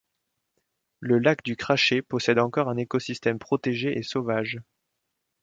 [0.99, 4.59] Le lac du Crachet possède encore un écosystème protégé et sauvage.